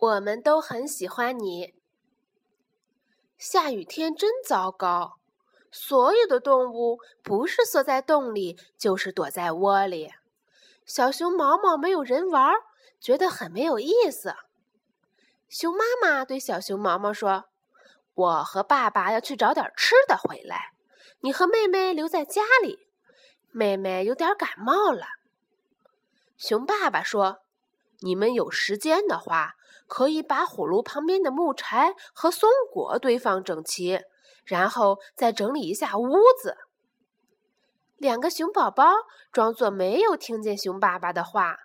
[0.00, 1.74] 我们都很喜欢你。
[3.36, 5.18] 下雨天真糟糕，
[5.70, 10.10] 所有的动物不是缩在洞里，就是躲在窝里。
[10.86, 12.54] 小熊毛毛没有人玩，
[12.98, 14.34] 觉得很没有意思。
[15.50, 17.44] 熊妈妈对小熊毛毛说
[18.14, 20.70] ：“我和爸爸要去找点吃的回来，
[21.20, 22.88] 你和妹妹留在家里。
[23.52, 25.04] 妹妹有点感冒了。”
[26.38, 27.42] 熊爸爸说
[28.00, 29.54] ：“你们有时间的话，
[29.86, 34.00] 可以把火炉旁边的木柴和松果堆放整齐，
[34.44, 36.56] 然后再整理一下屋子。”
[37.96, 38.90] 两个熊宝宝
[39.30, 41.56] 装作没有听见熊爸爸的话。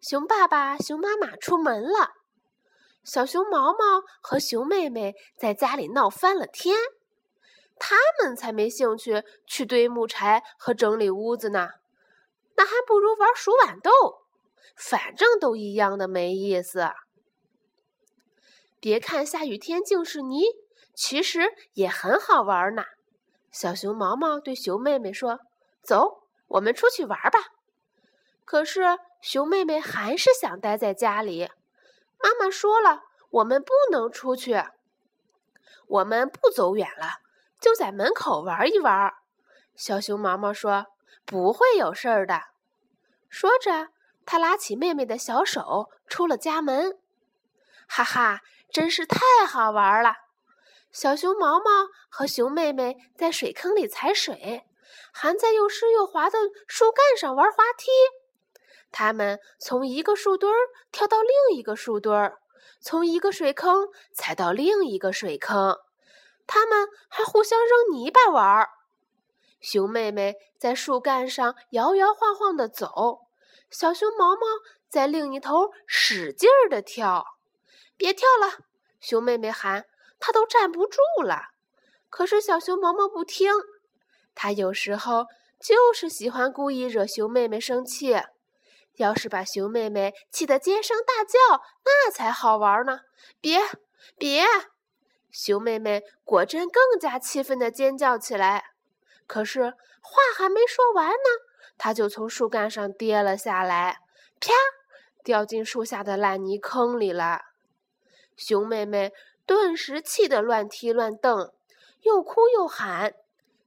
[0.00, 2.14] 熊爸爸、熊妈妈出门了，
[3.04, 6.76] 小熊毛毛和熊妹妹在家里闹翻了天。
[7.78, 11.68] 他们才没兴趣去堆木柴和整理屋子呢，
[12.56, 14.21] 那还不如玩数豌豆，
[14.76, 16.90] 反正都一样的没意思。
[18.80, 20.44] 别看下雨天净是泥，
[20.94, 22.84] 其实也很好玩呢。
[23.50, 25.38] 小熊毛毛对熊妹妹说
[25.84, 27.38] ：“走，我们出去玩吧。”
[28.44, 31.48] 可是熊妹妹还是想待在家里。
[32.18, 34.62] 妈妈说了，我们不能出去。
[35.86, 37.18] 我们不走远了，
[37.60, 39.12] 就在门口玩一玩。
[39.76, 40.86] 小熊毛毛说
[41.24, 42.40] ：“不会有事儿的。”
[43.30, 43.88] 说着，
[44.24, 46.98] 他拉起妹妹的小手，出了家门。
[47.88, 50.14] 哈哈，真是太好玩了！
[50.90, 54.64] 小熊毛毛和熊妹妹在水坑里踩水，
[55.12, 57.90] 还在又湿又滑的树干上玩滑梯。
[58.90, 60.56] 他们从一个树墩儿
[60.90, 62.40] 跳到另一个树墩儿，
[62.80, 65.78] 从一个水坑踩到另一个水坑。
[66.46, 68.68] 他们还互相扔泥巴玩儿。
[69.60, 73.20] 熊妹妹在树干上摇摇晃晃地走，
[73.72, 74.40] 小熊毛毛
[74.88, 77.26] 在另一头使劲儿地跳。
[77.96, 78.58] 别跳了！
[79.00, 79.86] 熊妹妹喊。
[80.24, 81.48] 它都站不住了，
[82.08, 83.52] 可是小熊毛毛不听。
[84.36, 85.26] 他有时候
[85.58, 88.14] 就是喜欢故意惹熊妹妹生气。
[88.98, 93.00] 要是把熊妹妹气得尖声大叫，那才好玩呢！
[93.40, 93.58] 别
[94.16, 94.44] 别！
[95.32, 98.74] 熊妹妹果真更加气愤地尖叫起来。
[99.26, 101.28] 可是话还没说完呢，
[101.78, 103.98] 她就从树干上跌了下来，
[104.40, 104.52] 啪，
[105.24, 107.42] 掉进树下的烂泥坑里了。
[108.36, 109.12] 熊妹妹。
[109.44, 111.52] 顿时气得乱踢乱蹬，
[112.02, 113.14] 又哭又喊：“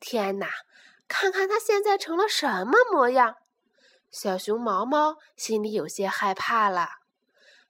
[0.00, 0.48] 天哪！
[1.06, 3.36] 看看他现在成了什么模样！”
[4.10, 6.88] 小熊毛毛心里有些害怕了，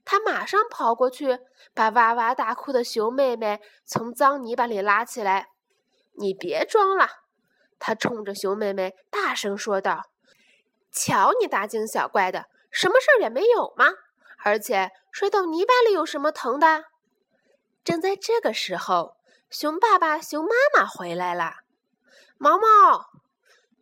[0.05, 1.41] 他马上跑过去，
[1.75, 5.49] 把哇哇大哭的熊妹妹从脏泥巴里拉起来。
[6.15, 7.09] “你别装了！”
[7.81, 10.05] 他冲着熊妹妹大声说道
[10.93, 13.87] ，“瞧你大惊小怪的，什么事儿也没有吗？
[14.45, 16.85] 而且摔到泥巴里有什么疼的？”
[17.85, 19.17] 正在这个时候，
[19.51, 21.55] 熊爸爸、熊妈妈回来了。
[22.37, 23.07] 毛毛，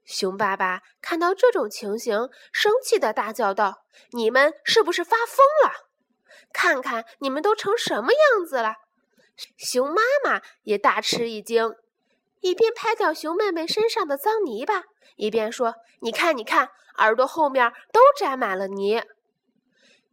[0.04, 5.88] 熊爸爸看到这种情形，生气的大叫道：“你们是不是发疯了？
[6.52, 8.76] 看看你们都成什么样子了！”
[9.58, 11.74] 熊妈妈也大吃一惊，
[12.46, 14.84] 一边拍掉熊妹妹身上的脏泥巴，
[15.16, 16.68] 一边说：“你看，你看，
[16.98, 19.02] 耳朵后面都沾满了泥。”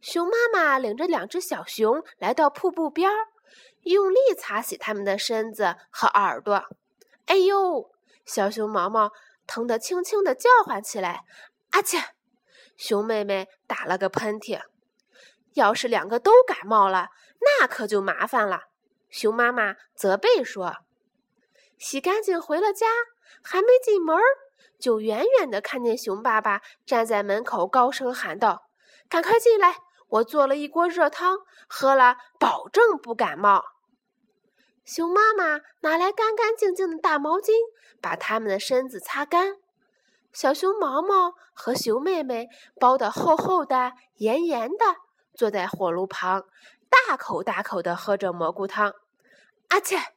[0.02, 3.14] 熊妈妈领着两只小熊来到瀑布边儿。
[3.84, 6.64] 用力擦洗它们的身子和耳朵，
[7.26, 7.90] 哎呦！
[8.24, 9.12] 小熊毛毛
[9.46, 11.20] 疼得轻轻地叫唤起来。
[11.70, 12.02] 阿切！
[12.76, 14.60] 熊妹妹打了个喷嚏。
[15.52, 18.62] 要是两个都感冒了，那可就麻烦了。
[19.08, 20.78] 熊妈妈责备说
[21.84, 22.86] ：“洗干净回了家，
[23.42, 24.16] 还没进门，
[24.80, 28.70] 就远远地看见熊爸爸站在门口，高声喊道
[29.06, 29.76] ：‘赶快进来！
[30.08, 33.62] 我做了一锅热汤，喝了保证不感冒。’”
[34.86, 37.52] 熊妈妈拿来干干净净的大毛巾，
[38.00, 39.58] 把它们的身子擦干。
[40.32, 42.48] 小熊毛毛和熊妹妹
[42.80, 44.86] 包得厚厚的、严严的，
[45.34, 46.44] 坐在火炉旁，
[46.88, 48.94] 大口大口地喝着蘑菇汤。
[49.68, 50.13] 阿切！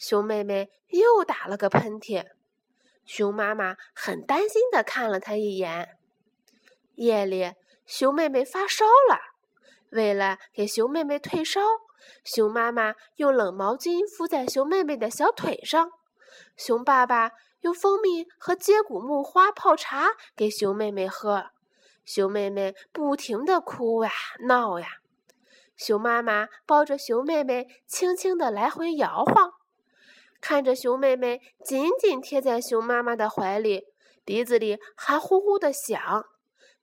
[0.00, 2.24] 熊妹妹又打了个喷嚏。
[3.04, 5.98] 熊妈妈很担心的看了她一眼。
[6.94, 7.52] 夜里，
[7.84, 9.18] 熊妹妹发烧了，
[9.90, 11.60] 为了给熊妹妹退烧。
[12.24, 15.90] 熊妈妈用冷毛巾敷在熊妹妹的小腿上，
[16.56, 21.50] 熊爸爸用蜂蜜和接骨木花泡茶给熊妹妹喝，
[22.06, 24.10] 熊妹妹不停的哭呀
[24.46, 24.88] 闹呀，
[25.76, 29.52] 熊妈妈抱着熊妹妹轻轻地来回摇晃，
[30.40, 33.84] 看着熊妹妹紧紧贴在熊妈妈的怀里，
[34.24, 36.24] 鼻子里还呼呼地响，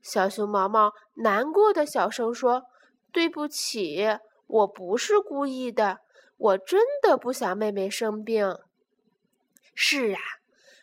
[0.01, 2.63] 小熊毛毛难过的小声说
[3.12, 4.06] ：“对不起，
[4.45, 6.00] 我不是故意的，
[6.38, 8.56] 我真的不想妹妹生病。”
[9.74, 10.19] 是啊，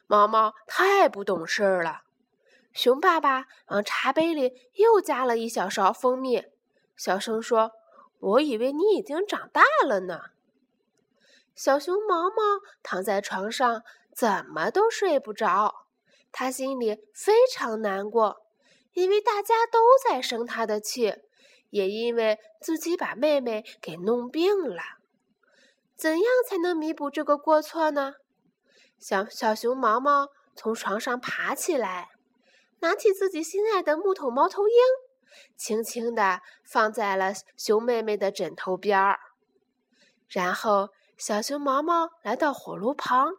[0.06, 2.03] 毛毛太不懂事儿了。
[2.73, 6.43] 熊爸爸往茶杯里又加了一小勺蜂蜜，
[6.97, 7.71] 小声说
[8.19, 10.21] ：“我以为你已经长大了呢。”
[11.55, 13.83] 小熊毛毛躺在床上，
[14.15, 15.87] 怎么都睡不着。
[16.33, 18.43] 他心里非常难过，
[18.93, 21.15] 因为大家都在生他的气，
[21.71, 24.83] 也因为自己把妹妹给弄病了。
[25.97, 28.15] 怎样才能弥补这个过错呢？
[28.99, 32.11] 小小熊毛毛从床上爬起来。
[32.81, 34.75] 拿起自己心爱的木头猫头鹰，
[35.57, 39.19] 轻轻地放在了熊妹妹的枕头边儿。
[40.29, 43.34] 然后，小熊毛毛来到火炉旁，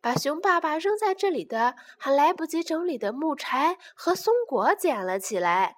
[0.00, 5.76] 把熊爸爸扔在这里的还来不及整理的木柴和松果捡了起来，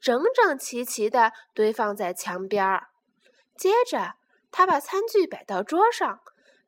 [0.00, 2.88] 整整齐齐地堆放在墙边儿。
[3.56, 4.14] 接着，
[4.50, 6.20] 他把餐具摆到桌上，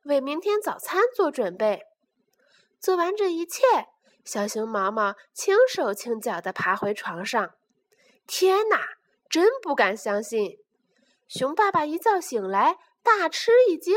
[0.03, 1.85] 为明天早餐做准备。
[2.79, 3.61] 做完这一切。
[4.23, 7.53] 小熊毛毛轻手轻脚地爬回床上，
[8.25, 8.97] 天哪，
[9.29, 10.57] 真不敢相信！
[11.27, 13.95] 熊爸爸一觉醒来，大吃一惊。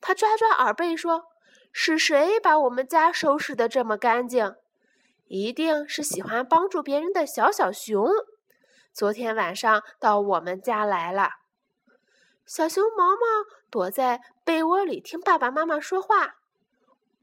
[0.00, 1.24] 他抓抓耳背说
[1.72, 4.54] ：“是谁把我们家收拾得这么干净？
[5.26, 8.08] 一定是喜欢帮助别人的小小熊。
[8.92, 11.30] 昨天晚上到我们家来了。”
[12.46, 13.20] 小熊毛毛
[13.70, 16.36] 躲在被窝里听爸爸妈妈说话。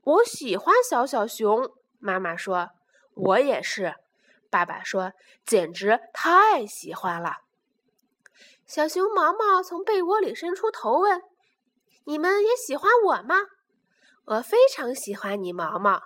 [0.03, 1.71] 我喜欢小小熊。
[1.99, 2.69] 妈妈说
[3.15, 3.95] ：“我也是。”
[4.51, 5.13] 爸爸说
[5.45, 7.37] ：“简直太喜欢了。”
[8.67, 11.21] 小熊毛毛从被窝里伸出头问
[12.03, 13.37] ：“你们也喜欢我吗
[14.25, 16.01] ？”“我非常喜欢你，毛毛。”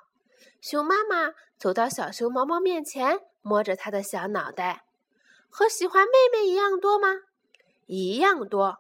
[0.62, 4.84] 熊妈妈走到小熊毛毛面前，摸着它的小脑袋
[5.50, 7.08] ：“和喜欢妹妹一样多吗
[7.88, 8.78] ？”“一样多。”“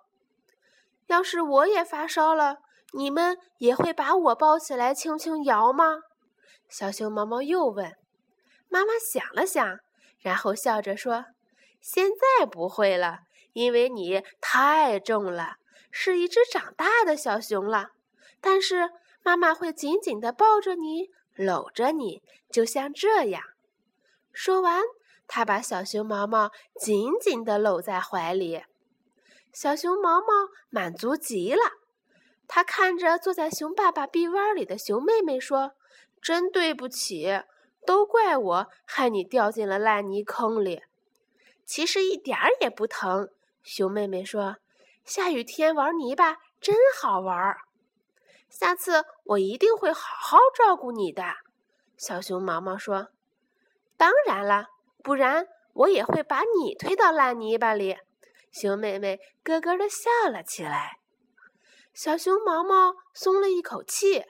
[1.07, 2.57] 要是我也发烧了，
[2.94, 6.01] 你们也会把我抱起来轻轻摇吗？”
[6.69, 7.95] 小熊毛毛又问
[8.69, 9.80] ：“妈妈想了想，
[10.19, 11.25] 然后笑着说
[11.81, 13.22] ：‘现在不会了，
[13.53, 15.56] 因为你太重了，
[15.92, 17.89] 是一只长大的小熊了。
[18.39, 18.92] 但是
[19.24, 23.42] 妈妈会紧紧地抱着你，搂着你，就像这样。’
[24.33, 24.81] 说完，
[25.27, 28.63] 他把小熊毛毛紧紧地搂在怀里。
[29.53, 30.27] 小熊毛毛
[30.69, 31.62] 满足极了，
[32.48, 35.74] 他看着坐在熊爸爸臂弯里的熊妹妹说。”
[36.21, 37.42] 真对不起，
[37.83, 40.83] 都怪我害你掉进了烂泥坑里。
[41.65, 43.30] 其实一点儿也不疼。
[43.63, 44.58] 熊妹妹说
[45.06, 47.60] ：“下雨天玩泥巴真好玩儿。”
[48.50, 51.24] 下次我一定会好好照顾你的。
[51.98, 53.10] 小熊毛毛说
[53.96, 54.68] ：“当然了，
[55.04, 57.98] 不然我也会把你推到烂泥巴里。”
[58.52, 61.00] 熊妹妹咯咯的笑了起来。
[61.94, 64.25] 小熊毛毛松了一口气。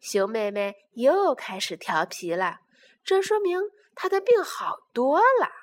[0.00, 2.58] 熊妹妹又开始调皮了，
[3.04, 3.60] 这说明
[3.94, 5.61] 她的病好多了。